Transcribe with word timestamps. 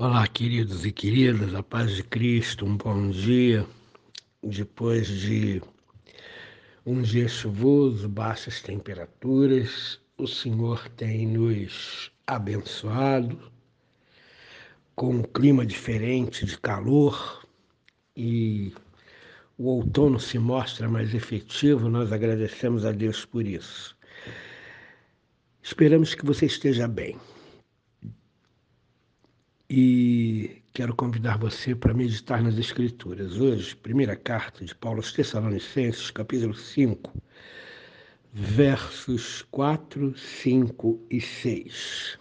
Olá, 0.00 0.28
queridos 0.28 0.86
e 0.86 0.92
queridas, 0.92 1.52
a 1.56 1.60
paz 1.60 1.96
de 1.96 2.04
Cristo, 2.04 2.64
um 2.64 2.76
bom 2.76 3.10
dia. 3.10 3.66
Depois 4.40 5.08
de 5.08 5.60
um 6.86 7.02
dia 7.02 7.26
chuvoso, 7.26 8.08
baixas 8.08 8.62
temperaturas, 8.62 10.00
o 10.16 10.24
Senhor 10.24 10.88
tem 10.90 11.26
nos 11.26 12.12
abençoado 12.24 13.50
com 14.94 15.16
um 15.16 15.22
clima 15.24 15.66
diferente 15.66 16.46
de 16.46 16.56
calor 16.56 17.44
e 18.16 18.72
o 19.58 19.64
outono 19.64 20.20
se 20.20 20.38
mostra 20.38 20.88
mais 20.88 21.12
efetivo, 21.12 21.88
nós 21.88 22.12
agradecemos 22.12 22.84
a 22.84 22.92
Deus 22.92 23.24
por 23.24 23.44
isso. 23.44 23.96
Esperamos 25.60 26.14
que 26.14 26.24
você 26.24 26.46
esteja 26.46 26.86
bem. 26.86 27.18
E 29.70 30.62
quero 30.72 30.96
convidar 30.96 31.36
você 31.36 31.74
para 31.74 31.92
meditar 31.92 32.42
nas 32.42 32.56
Escrituras. 32.56 33.38
Hoje, 33.38 33.76
primeira 33.76 34.16
carta 34.16 34.64
de 34.64 34.74
Paulo 34.74 35.00
aos 35.00 35.12
Tessalonicenses, 35.12 36.10
capítulo 36.10 36.54
5, 36.54 37.12
versos 38.32 39.42
4, 39.50 40.16
5 40.16 41.06
e 41.10 41.20
6. 41.20 42.18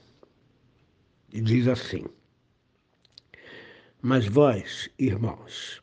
E 1.32 1.40
diz 1.40 1.70
assim: 1.70 2.04
Mas 4.02 4.28
vós, 4.28 4.90
irmãos, 5.00 5.82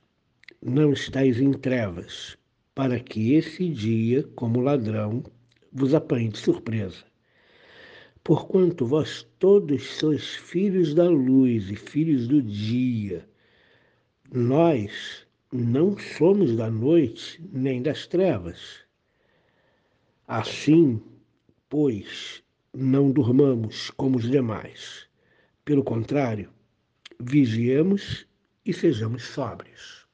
não 0.60 0.92
estáis 0.92 1.40
em 1.40 1.50
trevas, 1.50 2.36
para 2.74 3.00
que 3.00 3.32
esse 3.32 3.70
dia, 3.70 4.22
como 4.34 4.60
ladrão, 4.60 5.22
vos 5.72 5.94
apanhe 5.94 6.28
de 6.28 6.36
surpresa. 6.36 7.06
Porquanto 8.24 8.86
vós 8.86 9.22
todos 9.38 9.84
sois 9.98 10.34
filhos 10.34 10.94
da 10.94 11.06
luz 11.08 11.70
e 11.70 11.76
filhos 11.76 12.26
do 12.26 12.40
dia. 12.40 13.28
Nós 14.32 15.26
não 15.52 15.98
somos 15.98 16.56
da 16.56 16.70
noite 16.70 17.40
nem 17.52 17.82
das 17.82 18.06
trevas. 18.06 18.80
Assim, 20.26 21.02
pois, 21.68 22.42
não 22.72 23.12
durmamos 23.12 23.90
como 23.90 24.16
os 24.16 24.28
demais. 24.30 25.06
Pelo 25.62 25.84
contrário, 25.84 26.50
vigiemos 27.20 28.26
e 28.64 28.72
sejamos 28.72 29.22
sóbrios. 29.22 30.06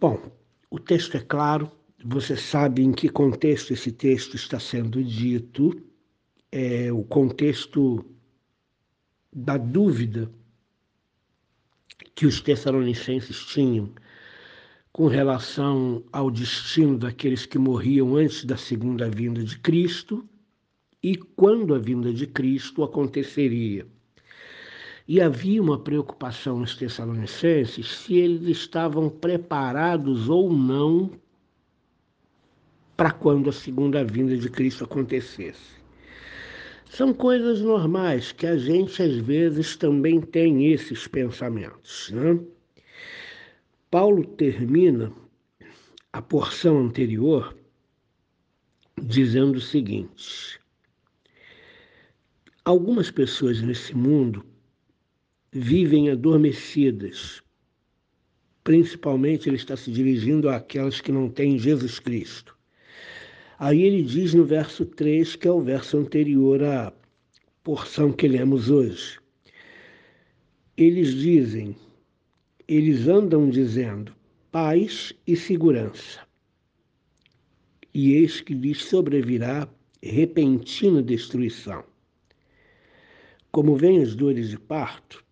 Bom, 0.00 0.32
o 0.70 0.78
texto 0.78 1.18
é 1.18 1.20
claro, 1.20 1.70
você 2.04 2.36
sabe 2.36 2.82
em 2.82 2.92
que 2.92 3.08
contexto 3.08 3.72
esse 3.72 3.92
texto 3.92 4.34
está 4.34 4.58
sendo 4.58 5.02
dito, 5.02 5.80
é 6.50 6.90
o 6.92 7.02
contexto 7.04 8.04
da 9.32 9.56
dúvida 9.56 10.30
que 12.14 12.26
os 12.26 12.40
tessalonicenses 12.40 13.44
tinham 13.44 13.92
com 14.92 15.06
relação 15.06 16.02
ao 16.12 16.30
destino 16.30 16.98
daqueles 16.98 17.46
que 17.46 17.58
morriam 17.58 18.16
antes 18.16 18.44
da 18.44 18.56
segunda 18.56 19.08
vinda 19.08 19.42
de 19.42 19.58
Cristo 19.58 20.28
e 21.02 21.16
quando 21.16 21.74
a 21.74 21.78
vinda 21.78 22.12
de 22.12 22.26
Cristo 22.26 22.82
aconteceria. 22.82 23.86
E 25.06 25.20
havia 25.20 25.62
uma 25.62 25.78
preocupação 25.78 26.58
nos 26.58 26.76
Tessalonicenses 26.76 27.88
se 27.88 28.14
eles 28.14 28.48
estavam 28.48 29.08
preparados 29.08 30.28
ou 30.28 30.52
não 30.52 31.10
para 33.00 33.12
quando 33.12 33.48
a 33.48 33.52
segunda 33.52 34.04
vinda 34.04 34.36
de 34.36 34.50
Cristo 34.50 34.84
acontecesse. 34.84 35.80
São 36.84 37.14
coisas 37.14 37.62
normais 37.62 38.30
que 38.30 38.46
a 38.46 38.58
gente 38.58 39.02
às 39.02 39.16
vezes 39.16 39.74
também 39.74 40.20
tem 40.20 40.70
esses 40.70 41.08
pensamentos. 41.08 42.10
Né? 42.10 42.38
Paulo 43.90 44.22
termina 44.22 45.10
a 46.12 46.20
porção 46.20 46.78
anterior 46.78 47.56
dizendo 49.02 49.56
o 49.56 49.62
seguinte: 49.62 50.60
algumas 52.66 53.10
pessoas 53.10 53.62
nesse 53.62 53.96
mundo 53.96 54.44
vivem 55.50 56.10
adormecidas. 56.10 57.42
Principalmente 58.62 59.48
ele 59.48 59.56
está 59.56 59.74
se 59.74 59.90
dirigindo 59.90 60.50
àquelas 60.50 61.00
que 61.00 61.10
não 61.10 61.30
têm 61.30 61.58
Jesus 61.58 61.98
Cristo. 61.98 62.59
Aí 63.62 63.82
ele 63.82 64.02
diz 64.02 64.32
no 64.32 64.46
verso 64.46 64.86
3, 64.86 65.36
que 65.36 65.46
é 65.46 65.52
o 65.52 65.60
verso 65.60 65.98
anterior 65.98 66.64
à 66.64 66.90
porção 67.62 68.10
que 68.10 68.26
lemos 68.26 68.70
hoje. 68.70 69.20
Eles 70.78 71.12
dizem, 71.12 71.76
eles 72.66 73.06
andam 73.06 73.50
dizendo 73.50 74.16
paz 74.50 75.12
e 75.26 75.36
segurança. 75.36 76.26
E 77.92 78.14
eis 78.14 78.40
que 78.40 78.54
lhes 78.54 78.82
sobrevirá 78.82 79.68
repentina 80.02 81.02
destruição. 81.02 81.84
Como 83.52 83.76
vêm 83.76 84.00
as 84.00 84.14
dores 84.14 84.48
de 84.48 84.58
parto, 84.58 85.22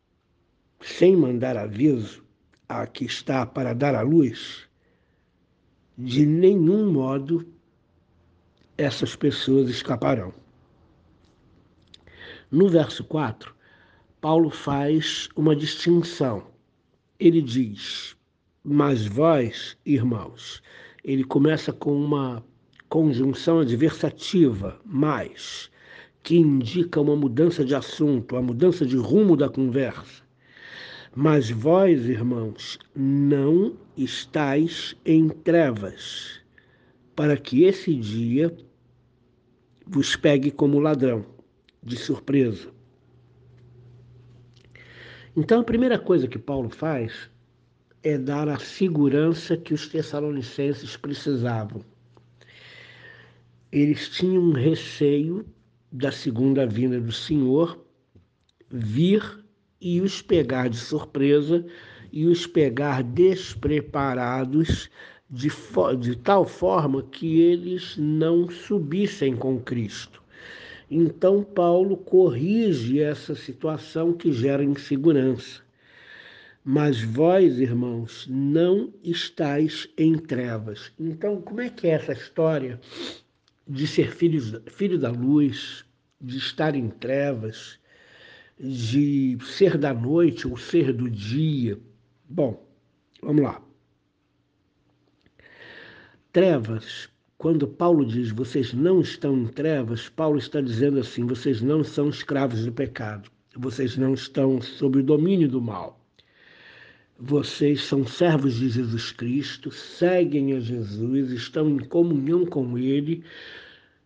sem 0.82 1.16
mandar 1.16 1.56
aviso 1.56 2.22
a 2.68 2.86
que 2.86 3.06
está 3.06 3.46
para 3.46 3.72
dar 3.72 3.94
à 3.94 4.02
luz, 4.02 4.68
de 5.96 6.26
nenhum 6.26 6.92
modo 6.92 7.56
essas 8.78 9.16
pessoas 9.16 9.68
escaparão. 9.68 10.32
No 12.48 12.68
verso 12.68 13.02
4, 13.04 13.52
Paulo 14.20 14.48
faz 14.50 15.28
uma 15.34 15.54
distinção. 15.54 16.46
Ele 17.18 17.42
diz: 17.42 18.16
Mas 18.62 19.04
vós, 19.04 19.76
irmãos, 19.84 20.62
ele 21.04 21.24
começa 21.24 21.72
com 21.72 21.92
uma 21.92 22.42
conjunção 22.88 23.58
adversativa, 23.58 24.80
mais, 24.84 25.70
que 26.22 26.36
indica 26.36 27.00
uma 27.00 27.16
mudança 27.16 27.64
de 27.64 27.74
assunto, 27.74 28.36
a 28.36 28.42
mudança 28.42 28.86
de 28.86 28.96
rumo 28.96 29.36
da 29.36 29.48
conversa. 29.48 30.22
Mas 31.14 31.50
vós, 31.50 32.06
irmãos, 32.06 32.78
não 32.94 33.76
estáis 33.96 34.94
em 35.04 35.28
trevas, 35.28 36.40
para 37.16 37.36
que 37.36 37.64
esse 37.64 37.94
dia 37.94 38.56
vos 39.88 40.14
pegue 40.14 40.50
como 40.50 40.78
ladrão, 40.78 41.24
de 41.82 41.96
surpresa. 41.96 42.68
Então, 45.34 45.60
a 45.60 45.64
primeira 45.64 45.98
coisa 45.98 46.28
que 46.28 46.38
Paulo 46.38 46.68
faz 46.68 47.30
é 48.02 48.18
dar 48.18 48.48
a 48.48 48.58
segurança 48.58 49.56
que 49.56 49.72
os 49.72 49.88
tessalonicenses 49.88 50.96
precisavam. 50.96 51.82
Eles 53.72 54.08
tinham 54.08 54.52
receio 54.52 55.46
da 55.90 56.12
segunda 56.12 56.66
vinda 56.66 57.00
do 57.00 57.12
Senhor 57.12 57.84
vir 58.70 59.22
e 59.80 60.00
os 60.00 60.20
pegar 60.20 60.68
de 60.68 60.76
surpresa 60.76 61.64
e 62.12 62.26
os 62.26 62.46
pegar 62.46 63.02
despreparados 63.02 64.90
de, 65.30 65.50
de 66.00 66.16
tal 66.16 66.46
forma 66.46 67.02
que 67.02 67.40
eles 67.40 67.96
não 67.96 68.48
subissem 68.48 69.36
com 69.36 69.60
Cristo. 69.60 70.22
Então, 70.90 71.42
Paulo 71.42 71.96
corrige 71.96 73.00
essa 73.00 73.34
situação 73.34 74.12
que 74.14 74.32
gera 74.32 74.64
insegurança. 74.64 75.60
Mas 76.64 77.02
vós, 77.02 77.58
irmãos, 77.58 78.26
não 78.28 78.92
estáis 79.02 79.88
em 79.96 80.16
trevas. 80.16 80.92
Então, 80.98 81.40
como 81.42 81.60
é 81.60 81.68
que 81.68 81.86
é 81.86 81.90
essa 81.90 82.12
história 82.12 82.80
de 83.66 83.86
ser 83.86 84.10
filhos, 84.12 84.58
filho 84.66 84.98
da 84.98 85.10
luz, 85.10 85.84
de 86.20 86.38
estar 86.38 86.74
em 86.74 86.88
trevas, 86.88 87.78
de 88.58 89.36
ser 89.42 89.76
da 89.76 89.92
noite 89.92 90.48
ou 90.48 90.56
ser 90.56 90.92
do 90.92 91.08
dia? 91.08 91.78
Bom, 92.28 92.66
vamos 93.22 93.42
lá. 93.42 93.67
Trevas, 96.38 97.08
quando 97.36 97.66
Paulo 97.66 98.06
diz 98.06 98.30
vocês 98.30 98.72
não 98.72 99.00
estão 99.00 99.36
em 99.36 99.46
trevas, 99.48 100.08
Paulo 100.08 100.38
está 100.38 100.60
dizendo 100.60 101.00
assim: 101.00 101.26
vocês 101.26 101.60
não 101.60 101.82
são 101.82 102.08
escravos 102.08 102.64
do 102.64 102.70
pecado, 102.70 103.28
vocês 103.56 103.96
não 103.96 104.14
estão 104.14 104.60
sob 104.60 105.00
o 105.00 105.02
domínio 105.02 105.48
do 105.48 105.60
mal. 105.60 106.00
Vocês 107.18 107.82
são 107.82 108.06
servos 108.06 108.54
de 108.54 108.68
Jesus 108.68 109.10
Cristo, 109.10 109.72
seguem 109.72 110.52
a 110.52 110.60
Jesus, 110.60 111.32
estão 111.32 111.70
em 111.70 111.78
comunhão 111.80 112.46
com 112.46 112.78
Ele. 112.78 113.24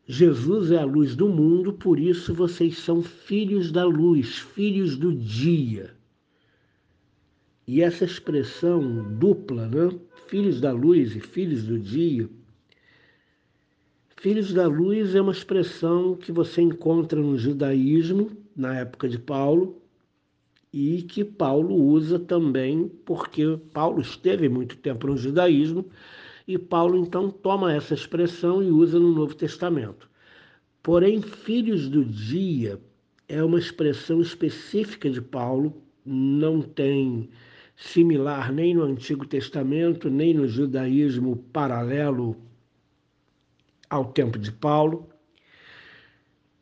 Jesus 0.06 0.70
é 0.70 0.78
a 0.78 0.86
luz 0.86 1.14
do 1.14 1.28
mundo, 1.28 1.74
por 1.74 2.00
isso 2.00 2.32
vocês 2.32 2.78
são 2.78 3.02
filhos 3.02 3.70
da 3.70 3.84
luz, 3.84 4.38
filhos 4.38 4.96
do 4.96 5.12
dia. 5.12 5.94
E 7.66 7.82
essa 7.82 8.06
expressão 8.06 9.12
dupla, 9.18 9.68
né? 9.68 9.90
Filhos 10.32 10.62
da 10.62 10.72
luz 10.72 11.14
e 11.14 11.20
filhos 11.20 11.64
do 11.64 11.78
dia, 11.78 12.26
filhos 14.16 14.50
da 14.54 14.66
luz 14.66 15.14
é 15.14 15.20
uma 15.20 15.30
expressão 15.30 16.16
que 16.16 16.32
você 16.32 16.62
encontra 16.62 17.20
no 17.20 17.36
judaísmo 17.36 18.30
na 18.56 18.78
época 18.78 19.10
de 19.10 19.18
Paulo 19.18 19.82
e 20.72 21.02
que 21.02 21.22
Paulo 21.22 21.74
usa 21.74 22.18
também 22.18 22.88
porque 23.04 23.58
Paulo 23.74 24.00
esteve 24.00 24.48
muito 24.48 24.78
tempo 24.78 25.06
no 25.06 25.18
judaísmo 25.18 25.84
e 26.48 26.56
Paulo 26.56 26.96
então 26.96 27.28
toma 27.28 27.70
essa 27.70 27.92
expressão 27.92 28.62
e 28.62 28.70
usa 28.70 28.98
no 28.98 29.12
Novo 29.12 29.34
Testamento. 29.34 30.08
Porém, 30.82 31.20
filhos 31.20 31.90
do 31.90 32.02
dia 32.02 32.80
é 33.28 33.44
uma 33.44 33.58
expressão 33.58 34.22
específica 34.22 35.10
de 35.10 35.20
Paulo, 35.20 35.76
não 36.06 36.62
tem 36.62 37.28
similar 37.76 38.52
nem 38.52 38.74
no 38.74 38.82
Antigo 38.82 39.26
Testamento, 39.26 40.10
nem 40.10 40.34
no 40.34 40.46
judaísmo 40.46 41.36
paralelo 41.52 42.36
ao 43.88 44.06
tempo 44.06 44.38
de 44.38 44.52
Paulo. 44.52 45.08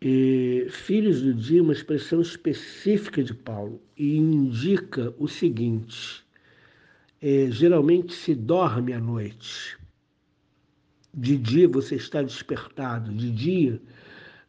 E, 0.03 0.67
filhos 0.71 1.21
do 1.21 1.35
dia, 1.35 1.63
uma 1.63 1.75
expressão 1.75 2.23
específica 2.23 3.23
de 3.23 3.35
Paulo, 3.35 3.81
e 3.97 4.17
indica 4.17 5.15
o 5.19 5.29
seguinte: 5.29 6.25
é, 7.21 7.49
geralmente 7.51 8.15
se 8.15 8.35
dorme 8.35 8.95
à 8.95 9.01
noite. 9.01 9.79
De 11.13 11.37
dia 11.37 11.69
você 11.69 11.97
está 11.97 12.23
despertado, 12.23 13.13
de 13.13 13.31
dia 13.31 13.81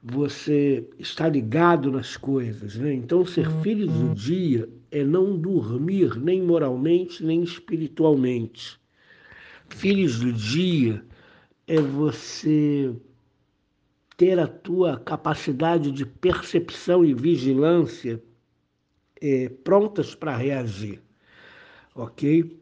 você 0.02 0.88
está 0.98 1.28
ligado 1.28 1.92
nas 1.92 2.16
coisas. 2.16 2.76
Né? 2.76 2.94
Então, 2.94 3.26
ser 3.26 3.50
filho 3.62 3.88
do 3.88 4.08
uhum. 4.08 4.14
dia 4.14 4.70
é 4.92 5.04
não 5.04 5.38
dormir 5.38 6.20
nem 6.20 6.42
moralmente, 6.42 7.24
nem 7.24 7.42
espiritualmente. 7.42 8.80
Filhos 9.70 10.20
do 10.20 10.34
dia 10.34 11.04
é 11.66 11.80
você 11.80 12.94
ter 14.18 14.38
a 14.38 14.48
tua 14.48 15.00
capacidade 15.00 15.92
de 15.92 16.06
percepção 16.06 17.06
e 17.06 17.14
vigilância 17.14 18.22
é, 19.22 19.50
prontas 19.50 20.14
para 20.14 20.36
reagir, 20.36 21.02
ok? 21.96 22.60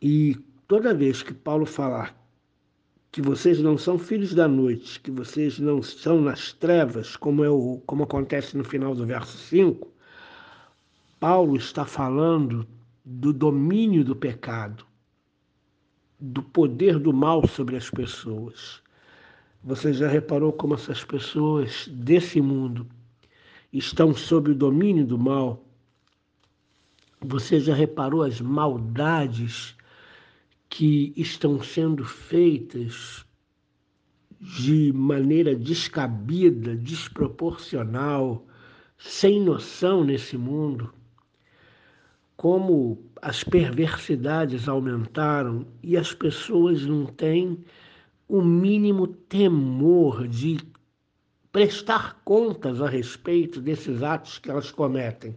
E 0.00 0.36
toda 0.68 0.94
vez 0.94 1.22
que 1.22 1.34
Paulo 1.34 1.66
falar 1.66 2.16
que 3.10 3.20
vocês 3.20 3.60
não 3.60 3.76
são 3.76 3.98
filhos 3.98 4.34
da 4.34 4.48
noite, 4.48 4.98
que 5.00 5.10
vocês 5.10 5.58
não 5.58 5.82
são 5.82 6.20
nas 6.20 6.52
trevas, 6.52 7.14
como, 7.14 7.44
é 7.44 7.50
o, 7.50 7.82
como 7.84 8.04
acontece 8.04 8.56
no 8.56 8.64
final 8.64 8.94
do 8.94 9.04
verso 9.04 9.36
5, 9.36 9.92
Paulo 11.22 11.54
está 11.54 11.84
falando 11.84 12.66
do 13.04 13.32
domínio 13.32 14.04
do 14.04 14.16
pecado, 14.16 14.84
do 16.18 16.42
poder 16.42 16.98
do 16.98 17.12
mal 17.12 17.46
sobre 17.46 17.76
as 17.76 17.88
pessoas. 17.88 18.82
Você 19.62 19.92
já 19.92 20.08
reparou 20.08 20.52
como 20.52 20.74
essas 20.74 21.04
pessoas 21.04 21.86
desse 21.86 22.40
mundo 22.40 22.88
estão 23.72 24.12
sob 24.12 24.50
o 24.50 24.54
domínio 24.56 25.06
do 25.06 25.16
mal? 25.16 25.64
Você 27.20 27.60
já 27.60 27.72
reparou 27.72 28.24
as 28.24 28.40
maldades 28.40 29.76
que 30.68 31.12
estão 31.16 31.62
sendo 31.62 32.04
feitas 32.04 33.24
de 34.40 34.92
maneira 34.92 35.54
descabida, 35.54 36.74
desproporcional, 36.74 38.44
sem 38.98 39.40
noção 39.40 40.02
nesse 40.02 40.36
mundo, 40.36 40.92
como 42.42 42.98
as 43.22 43.44
perversidades 43.44 44.66
aumentaram 44.66 45.64
e 45.80 45.96
as 45.96 46.12
pessoas 46.12 46.84
não 46.84 47.06
têm 47.06 47.64
o 48.26 48.42
mínimo 48.42 49.06
temor 49.06 50.26
de 50.26 50.58
prestar 51.52 52.20
contas 52.24 52.82
a 52.82 52.88
respeito 52.88 53.60
desses 53.60 54.02
atos 54.02 54.40
que 54.40 54.50
elas 54.50 54.72
cometem. 54.72 55.36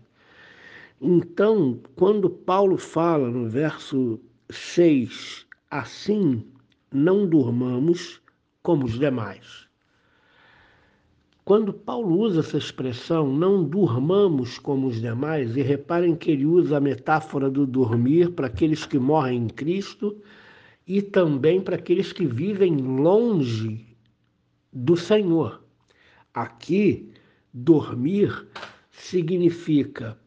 Então, 0.99 1.79
quando 1.95 2.27
Paulo 2.27 2.75
fala 2.75 3.29
no 3.29 3.47
verso 3.47 4.19
6. 4.49 5.45
Assim 5.69 6.43
não 6.91 7.29
durmamos 7.29 8.19
como 8.63 8.85
os 8.85 8.97
demais. 8.97 9.64
Quando 11.45 11.71
Paulo 11.71 12.17
usa 12.21 12.39
essa 12.39 12.57
expressão, 12.57 13.31
não 13.31 13.63
durmamos 13.63 14.57
como 14.57 14.87
os 14.87 14.99
demais, 14.99 15.55
e 15.55 15.61
reparem 15.61 16.15
que 16.15 16.31
ele 16.31 16.43
usa 16.43 16.77
a 16.77 16.81
metáfora 16.81 17.51
do 17.51 17.67
dormir 17.67 18.31
para 18.31 18.47
aqueles 18.47 18.83
que 18.83 18.97
morrem 18.97 19.43
em 19.43 19.47
Cristo 19.47 20.19
e 20.87 21.03
também 21.03 21.61
para 21.61 21.75
aqueles 21.75 22.11
que 22.11 22.25
vivem 22.25 22.75
longe 22.77 23.95
do 24.73 24.97
Senhor. 24.97 25.61
Aqui, 26.33 27.11
dormir 27.53 28.47
significa 28.89 30.17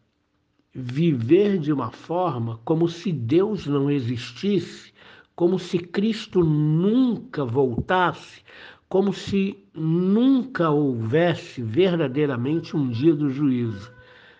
viver 0.73 1.59
de 1.59 1.73
uma 1.73 1.91
forma 1.91 2.61
como 2.65 2.89
se 2.89 3.11
Deus 3.11 3.67
não 3.67 3.91
existisse, 3.91 4.93
como 5.35 5.59
se 5.59 5.81
Cristo 5.81 6.45
nunca 6.45 7.45
voltasse, 7.45 8.45
como 8.89 9.13
se 9.13 9.63
nunca 9.75 10.71
houvesse 10.71 11.63
verdadeiramente 11.63 12.77
um 12.77 12.89
dia 12.89 13.15
do 13.15 13.31
juízo. 13.31 13.93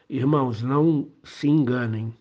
Irmãos, 0.09 0.63
não 0.63 1.09
se 1.23 1.49
enganem. 1.49 2.13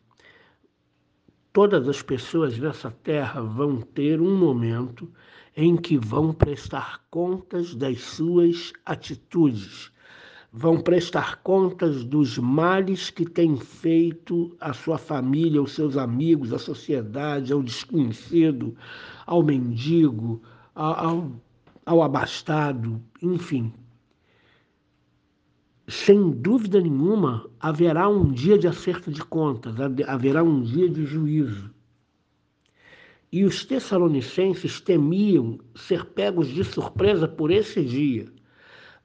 Todas 1.53 1.88
as 1.88 2.01
pessoas 2.01 2.57
nessa 2.57 2.91
terra 2.91 3.41
vão 3.41 3.81
ter 3.81 4.21
um 4.21 4.38
momento 4.38 5.09
em 5.56 5.75
que 5.75 5.97
vão 5.97 6.33
prestar 6.33 7.01
contas 7.09 7.74
das 7.74 8.01
suas 8.01 8.73
atitudes 8.85 9.91
vão 10.51 10.80
prestar 10.80 11.38
contas 11.44 12.03
dos 12.03 12.38
males 12.38 13.09
que 13.09 13.25
têm 13.25 13.57
feito 13.57 14.56
à 14.59 14.73
sua 14.73 14.97
família, 14.97 15.59
aos 15.59 15.73
seus 15.73 15.97
amigos, 15.97 16.53
à 16.53 16.57
sociedade, 16.57 17.53
ao 17.53 17.62
desconhecido, 17.62 18.75
ao 19.25 19.44
mendigo, 19.44 20.41
ao, 20.73 21.31
ao 21.88 22.04
abastado, 22.04 23.01
enfim. 23.22 23.74
Sem 25.88 26.31
dúvida 26.31 26.81
nenhuma, 26.81 27.50
haverá 27.62 28.10
um 28.10 28.30
dia 28.30 28.57
de 28.57 28.68
acerto 28.68 29.10
de 29.10 29.24
contas, 29.24 29.74
haverá 30.06 30.44
um 30.44 30.62
dia 30.62 30.89
de 30.89 31.06
juízo. 31.06 31.74
E 33.31 33.45
os 33.45 33.63
tessalonicenses 33.63 34.81
temiam 34.81 35.60
ser 35.75 36.04
pegos 36.04 36.50
de 36.50 36.66
surpresa 36.66 37.25
por 37.25 37.51
esse 37.51 37.81
dia 37.84 38.37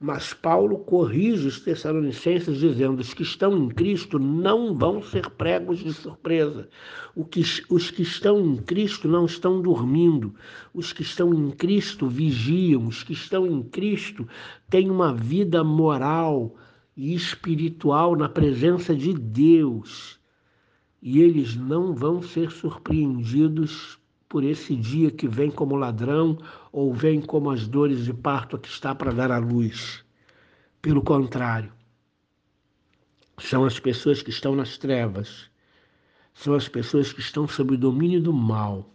mas 0.05 0.33
Paulo 0.33 0.79
corrige 0.79 1.47
os 1.47 1.61
Tessalonicenses 1.61 2.59
dizendo: 2.59 2.99
os 2.99 3.13
que 3.13 3.23
estão 3.23 3.57
em 3.57 3.69
Cristo 3.69 4.19
não 4.19 4.77
vão 4.77 5.01
ser 5.01 5.29
pregos 5.29 5.79
de 5.79 5.93
surpresa. 5.93 6.67
Os 7.69 7.89
que 7.89 8.01
estão 8.01 8.37
em 8.37 8.57
Cristo 8.57 9.07
não 9.07 9.23
estão 9.25 9.61
dormindo. 9.61 10.35
Os 10.73 10.91
que 10.91 11.03
estão 11.03 11.33
em 11.33 11.51
Cristo 11.51 12.05
vigiam. 12.05 12.85
Os 12.85 13.01
que 13.01 13.13
estão 13.13 13.47
em 13.47 13.63
Cristo 13.63 14.27
têm 14.69 14.91
uma 14.91 15.13
vida 15.13 15.63
moral 15.63 16.53
e 16.97 17.15
espiritual 17.15 18.17
na 18.17 18.27
presença 18.27 18.93
de 18.93 19.13
Deus. 19.13 20.19
E 21.01 21.21
eles 21.21 21.55
não 21.55 21.95
vão 21.95 22.21
ser 22.21 22.51
surpreendidos 22.51 23.97
por 24.33 24.43
esse 24.43 24.75
dia 24.75 25.11
que 25.11 25.27
vem 25.27 25.51
como 25.51 25.75
ladrão 25.75 26.39
ou 26.71 26.91
vem 26.91 27.21
como 27.21 27.51
as 27.51 27.67
dores 27.67 28.03
de 28.05 28.11
parto 28.11 28.57
que 28.57 28.67
está 28.67 28.95
para 28.95 29.13
dar 29.13 29.31
à 29.31 29.37
luz. 29.37 30.03
Pelo 30.81 31.03
contrário, 31.03 31.71
são 33.37 33.63
as 33.63 33.79
pessoas 33.79 34.23
que 34.23 34.31
estão 34.31 34.55
nas 34.55 34.75
trevas, 34.75 35.51
são 36.33 36.55
as 36.55 36.67
pessoas 36.67 37.13
que 37.13 37.19
estão 37.19 37.47
sob 37.47 37.75
o 37.75 37.77
domínio 37.77 38.19
do 38.19 38.33
mal, 38.33 38.91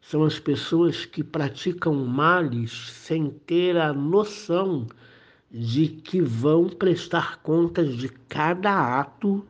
são 0.00 0.24
as 0.24 0.40
pessoas 0.40 1.06
que 1.06 1.22
praticam 1.22 1.94
males 1.94 2.72
sem 2.90 3.30
ter 3.30 3.76
a 3.76 3.92
noção 3.92 4.88
de 5.48 5.86
que 5.86 6.20
vão 6.20 6.68
prestar 6.68 7.40
contas 7.42 7.96
de 7.96 8.08
cada 8.08 8.98
ato 8.98 9.46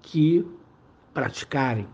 que 0.00 0.42
praticarem 1.12 1.86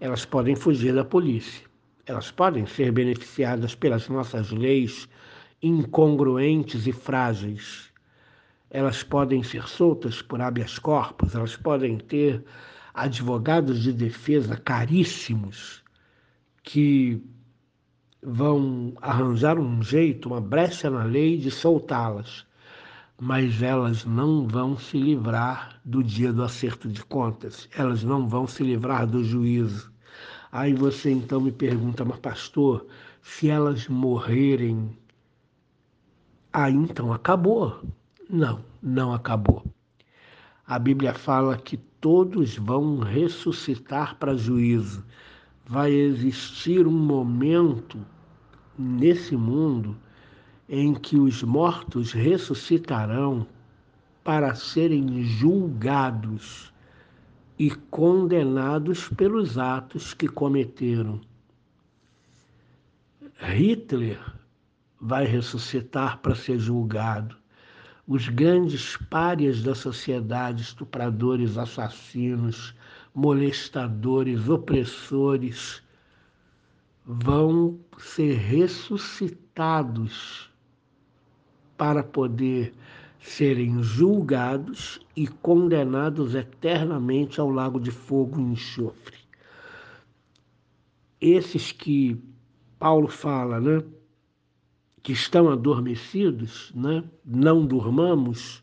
elas 0.00 0.24
podem 0.24 0.54
fugir 0.54 0.94
da 0.94 1.04
polícia. 1.04 1.66
Elas 2.06 2.30
podem 2.30 2.66
ser 2.66 2.92
beneficiadas 2.92 3.74
pelas 3.74 4.08
nossas 4.08 4.50
leis 4.50 5.08
incongruentes 5.62 6.86
e 6.86 6.92
frágeis. 6.92 7.92
Elas 8.70 9.02
podem 9.02 9.42
ser 9.42 9.66
soltas 9.66 10.22
por 10.22 10.40
habeas 10.40 10.78
corpus, 10.78 11.34
elas 11.34 11.56
podem 11.56 11.98
ter 11.98 12.44
advogados 12.94 13.82
de 13.82 13.92
defesa 13.92 14.56
caríssimos 14.56 15.82
que 16.62 17.22
vão 18.22 18.92
arranjar 19.00 19.58
um 19.58 19.82
jeito, 19.82 20.28
uma 20.28 20.40
brecha 20.40 20.90
na 20.90 21.04
lei 21.04 21.38
de 21.38 21.50
soltá-las 21.50 22.47
mas 23.20 23.62
elas 23.62 24.04
não 24.04 24.46
vão 24.46 24.78
se 24.78 24.96
livrar 24.96 25.80
do 25.84 26.04
dia 26.04 26.32
do 26.32 26.44
acerto 26.44 26.88
de 26.88 27.04
contas, 27.04 27.68
elas 27.74 28.04
não 28.04 28.28
vão 28.28 28.46
se 28.46 28.62
livrar 28.62 29.06
do 29.06 29.24
juízo. 29.24 29.92
Aí 30.52 30.72
você 30.72 31.10
então 31.10 31.40
me 31.40 31.50
pergunta, 31.50 32.04
mas 32.04 32.18
pastor, 32.20 32.86
se 33.20 33.50
elas 33.50 33.88
morrerem, 33.88 34.96
aí 36.52 36.72
então 36.72 37.12
acabou. 37.12 37.82
Não, 38.30 38.64
não 38.80 39.12
acabou. 39.12 39.64
A 40.66 40.78
Bíblia 40.78 41.12
fala 41.12 41.56
que 41.56 41.76
todos 41.76 42.56
vão 42.56 43.00
ressuscitar 43.00 44.16
para 44.16 44.36
juízo. 44.36 45.04
Vai 45.66 45.92
existir 45.92 46.86
um 46.86 46.92
momento 46.92 47.98
nesse 48.78 49.36
mundo 49.36 49.96
em 50.68 50.92
que 50.92 51.16
os 51.16 51.42
mortos 51.42 52.12
ressuscitarão 52.12 53.46
para 54.22 54.54
serem 54.54 55.24
julgados 55.24 56.70
e 57.58 57.70
condenados 57.70 59.08
pelos 59.08 59.56
atos 59.56 60.12
que 60.12 60.28
cometeram. 60.28 61.20
Hitler 63.40 64.20
vai 65.00 65.24
ressuscitar 65.24 66.18
para 66.18 66.34
ser 66.34 66.58
julgado. 66.58 67.36
Os 68.06 68.28
grandes 68.28 68.96
párias 68.96 69.62
da 69.62 69.74
sociedade, 69.74 70.62
estupradores, 70.62 71.56
assassinos, 71.56 72.74
molestadores, 73.14 74.48
opressores, 74.48 75.82
vão 77.04 77.78
ser 77.98 78.36
ressuscitados 78.36 80.47
para 81.78 82.02
poder 82.02 82.74
serem 83.20 83.82
julgados 83.82 85.00
e 85.16 85.26
condenados 85.26 86.34
eternamente 86.34 87.40
ao 87.40 87.50
lago 87.50 87.80
de 87.80 87.90
fogo 87.90 88.38
e 88.38 88.42
enxofre. 88.42 89.16
Esses 91.20 91.72
que 91.72 92.20
Paulo 92.78 93.08
fala, 93.08 93.60
né, 93.60 93.82
que 95.02 95.12
estão 95.12 95.50
adormecidos, 95.50 96.72
né, 96.74 97.02
não 97.24 97.64
durmamos. 97.64 98.62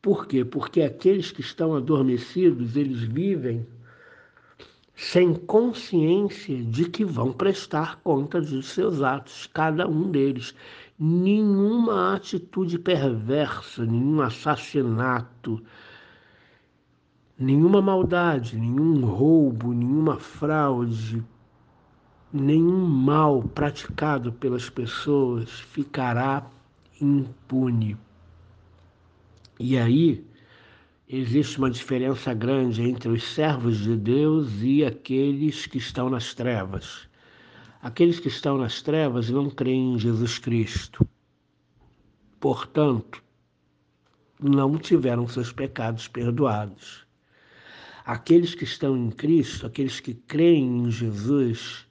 Por 0.00 0.26
quê? 0.26 0.44
Porque 0.44 0.82
aqueles 0.82 1.30
que 1.30 1.40
estão 1.40 1.74
adormecidos, 1.74 2.76
eles 2.76 3.00
vivem 3.00 3.66
sem 4.96 5.34
consciência 5.34 6.62
de 6.62 6.88
que 6.88 7.04
vão 7.04 7.32
prestar 7.32 8.00
conta 8.02 8.40
dos 8.40 8.66
seus 8.66 9.02
atos, 9.02 9.48
cada 9.52 9.88
um 9.88 10.10
deles 10.10 10.54
nenhuma 10.98 12.14
atitude 12.14 12.78
perversa, 12.78 13.84
nenhum 13.84 14.20
assassinato, 14.20 15.62
nenhuma 17.38 17.82
maldade, 17.82 18.56
nenhum 18.56 19.04
roubo, 19.04 19.72
nenhuma 19.72 20.18
fraude, 20.18 21.22
nenhum 22.32 22.86
mal 22.86 23.42
praticado 23.42 24.32
pelas 24.32 24.70
pessoas 24.70 25.50
ficará 25.50 26.46
impune. 27.00 27.96
E 29.58 29.76
aí 29.78 30.24
existe 31.08 31.58
uma 31.58 31.70
diferença 31.70 32.32
grande 32.32 32.82
entre 32.82 33.08
os 33.08 33.22
servos 33.22 33.78
de 33.78 33.96
Deus 33.96 34.50
e 34.62 34.84
aqueles 34.84 35.66
que 35.66 35.78
estão 35.78 36.08
nas 36.08 36.34
trevas. 36.34 37.08
Aqueles 37.84 38.18
que 38.18 38.28
estão 38.28 38.56
nas 38.56 38.80
trevas 38.80 39.28
não 39.28 39.50
creem 39.50 39.92
em 39.92 39.98
Jesus 39.98 40.38
Cristo. 40.38 41.06
Portanto, 42.40 43.22
não 44.40 44.78
tiveram 44.78 45.28
seus 45.28 45.52
pecados 45.52 46.08
perdoados. 46.08 47.06
Aqueles 48.06 48.54
que 48.54 48.64
estão 48.64 48.96
em 48.96 49.10
Cristo, 49.10 49.66
aqueles 49.66 50.00
que 50.00 50.14
creem 50.14 50.86
em 50.86 50.90
Jesus, 50.90 51.86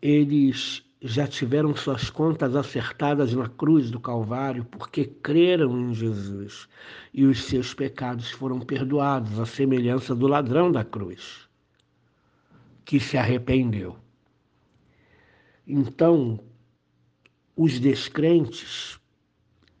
eles 0.00 0.84
já 1.02 1.26
tiveram 1.26 1.74
suas 1.74 2.08
contas 2.08 2.54
acertadas 2.54 3.34
na 3.34 3.48
cruz 3.48 3.90
do 3.90 3.98
Calvário 3.98 4.64
porque 4.66 5.06
creram 5.06 5.76
em 5.76 5.92
Jesus 5.92 6.68
e 7.12 7.24
os 7.24 7.42
seus 7.46 7.74
pecados 7.74 8.30
foram 8.30 8.60
perdoados, 8.60 9.40
à 9.40 9.44
semelhança 9.44 10.14
do 10.14 10.28
ladrão 10.28 10.70
da 10.70 10.84
cruz, 10.84 11.48
que 12.84 13.00
se 13.00 13.18
arrependeu. 13.18 14.05
Então, 15.66 16.38
os 17.56 17.80
descrentes, 17.80 19.00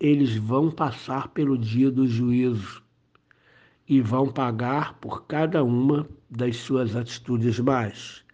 eles 0.00 0.36
vão 0.36 0.68
passar 0.70 1.28
pelo 1.28 1.56
dia 1.56 1.90
do 1.90 2.08
juízo 2.08 2.82
e 3.88 4.00
vão 4.00 4.26
pagar 4.26 4.94
por 4.94 5.26
cada 5.26 5.62
uma 5.62 6.08
das 6.28 6.56
suas 6.56 6.96
atitudes 6.96 7.60
más. 7.60 8.24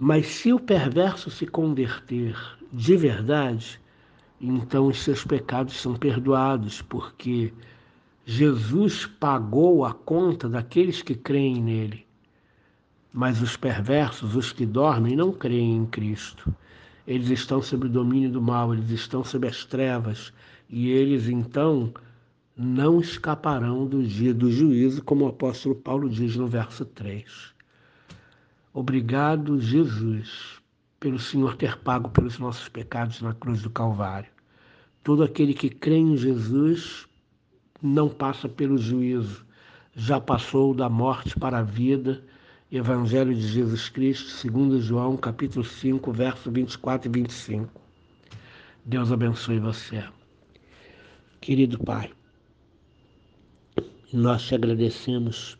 Mas 0.00 0.26
se 0.26 0.52
o 0.52 0.60
perverso 0.60 1.30
se 1.30 1.46
converter 1.46 2.36
de 2.72 2.96
verdade, 2.96 3.80
então 4.40 4.86
os 4.86 5.02
seus 5.02 5.24
pecados 5.24 5.74
são 5.80 5.96
perdoados, 5.96 6.80
porque 6.82 7.52
Jesus 8.24 9.04
pagou 9.06 9.84
a 9.84 9.92
conta 9.92 10.48
daqueles 10.48 11.02
que 11.02 11.14
creem 11.14 11.60
nele. 11.60 12.06
Mas 13.16 13.40
os 13.40 13.56
perversos, 13.56 14.34
os 14.34 14.52
que 14.52 14.66
dormem, 14.66 15.14
não 15.14 15.32
creem 15.32 15.76
em 15.76 15.86
Cristo. 15.86 16.52
Eles 17.06 17.30
estão 17.30 17.62
sob 17.62 17.86
o 17.86 17.88
domínio 17.88 18.28
do 18.28 18.42
mal, 18.42 18.74
eles 18.74 18.90
estão 18.90 19.22
sob 19.22 19.46
as 19.46 19.64
trevas, 19.64 20.32
e 20.68 20.90
eles 20.90 21.28
então 21.28 21.94
não 22.56 23.00
escaparão 23.00 23.86
do 23.86 24.02
dia 24.02 24.34
do 24.34 24.50
juízo, 24.50 25.00
como 25.00 25.26
o 25.26 25.28
apóstolo 25.28 25.76
Paulo 25.76 26.10
diz 26.10 26.34
no 26.34 26.48
verso 26.48 26.84
3. 26.84 27.54
Obrigado, 28.72 29.60
Jesus, 29.60 30.60
pelo 30.98 31.20
Senhor 31.20 31.54
ter 31.54 31.78
pago 31.78 32.10
pelos 32.10 32.40
nossos 32.40 32.68
pecados 32.68 33.22
na 33.22 33.32
cruz 33.32 33.62
do 33.62 33.70
Calvário. 33.70 34.28
Todo 35.04 35.22
aquele 35.22 35.54
que 35.54 35.70
crê 35.70 35.98
em 35.98 36.16
Jesus 36.16 37.06
não 37.80 38.08
passa 38.08 38.48
pelo 38.48 38.76
juízo, 38.76 39.46
já 39.94 40.20
passou 40.20 40.74
da 40.74 40.88
morte 40.88 41.38
para 41.38 41.58
a 41.58 41.62
vida 41.62 42.24
Evangelho 42.76 43.32
de 43.32 43.46
Jesus 43.46 43.88
Cristo, 43.88 44.28
segundo 44.30 44.80
João, 44.80 45.16
capítulo 45.16 45.64
5, 45.64 46.10
verso 46.10 46.50
24 46.50 47.08
e 47.08 47.20
25. 47.20 47.70
Deus 48.84 49.12
abençoe 49.12 49.60
você. 49.60 50.02
Querido 51.40 51.78
Pai, 51.78 52.10
nós 54.12 54.42
te 54.42 54.56
agradecemos 54.56 55.56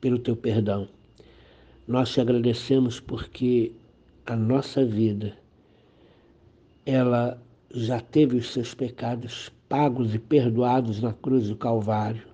pelo 0.00 0.16
teu 0.16 0.36
perdão. 0.36 0.88
Nós 1.88 2.12
te 2.12 2.20
agradecemos 2.20 3.00
porque 3.00 3.72
a 4.24 4.36
nossa 4.36 4.86
vida 4.86 5.36
ela 6.86 7.42
já 7.72 8.00
teve 8.00 8.36
os 8.36 8.52
seus 8.52 8.74
pecados 8.74 9.50
pagos 9.68 10.14
e 10.14 10.20
perdoados 10.20 11.02
na 11.02 11.12
cruz 11.12 11.48
do 11.48 11.56
Calvário. 11.56 12.28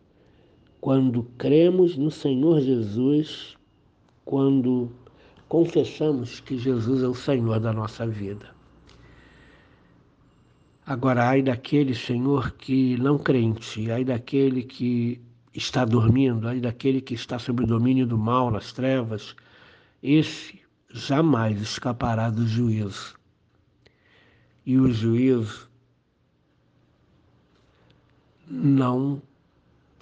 Quando 0.79 1.23
cremos 1.39 1.97
no 1.97 2.11
Senhor 2.11 2.61
Jesus 2.61 3.59
quando 4.25 4.91
confessamos 5.49 6.41
que 6.41 6.57
Jesus 6.59 7.03
é 7.03 7.09
o 7.09 7.15
Senhor 7.15 7.59
da 7.59 7.73
nossa 7.73 8.07
vida. 8.07 8.55
Agora, 10.87 11.29
ai 11.29 11.43
daquele 11.43 11.95
Senhor 11.95 12.53
que 12.53 12.97
não 12.99 13.19
crente, 13.19 13.91
ai 13.91 14.05
daquele 14.05 14.62
que 14.62 15.21
está 15.55 15.85
dormindo, 15.85 16.49
ai 16.49 16.61
daquele 16.61 17.00
que 17.00 17.15
está 17.15 17.39
sob 17.39 17.65
o 17.65 17.67
domínio 17.67 18.07
do 18.07 18.19
mal, 18.19 18.50
nas 18.50 18.73
trevas, 18.73 19.35
esse 20.03 20.61
jamais 20.93 21.61
escapará 21.61 22.31
do 22.31 22.47
juízo. 22.47 23.15
E 24.65 24.79
o 24.79 24.93
juízo 24.93 25.71
não 28.49 29.23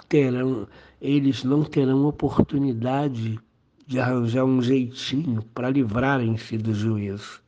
terão, 0.09 0.67
eles 1.01 1.45
não 1.45 1.65
terão 1.65 2.07
oportunidade 2.07 3.39
de 3.89 3.99
arranjar 3.99 4.45
um 4.45 4.61
jeitinho 4.61 5.43
para 5.55 5.71
livrarem-se 5.71 6.59
do 6.59 6.75
juízo. 6.75 7.41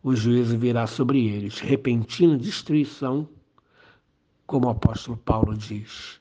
O 0.00 0.14
juízo 0.14 0.56
virá 0.56 0.86
sobre 0.86 1.26
eles, 1.26 1.58
repentina 1.58 2.38
destruição, 2.38 3.28
como 4.46 4.68
o 4.68 4.70
apóstolo 4.70 5.16
Paulo 5.16 5.56
diz. 5.56 6.20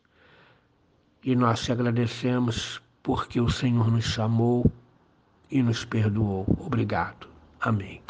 E 1.24 1.36
nós 1.36 1.63
te 1.63 1.72
agradecemos 1.72 2.81
porque 3.03 3.39
o 3.39 3.51
Senhor 3.51 3.91
nos 3.91 4.05
chamou 4.05 4.65
e 5.51 5.62
nos 5.62 5.86
perdoou. 5.86 6.48
Obrigado. 6.60 7.27
Amém. 7.62 8.01